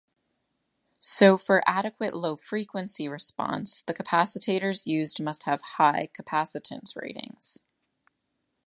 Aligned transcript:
So 0.99 1.37
for 1.37 1.61
adequate 1.67 2.15
low 2.15 2.35
frequency 2.35 3.07
response, 3.07 3.83
the 3.83 3.93
capacitors 3.93 4.87
used 4.87 5.21
must 5.21 5.43
have 5.43 5.61
high 5.77 6.09
capacitance 6.17 6.95
ratings. 6.95 7.59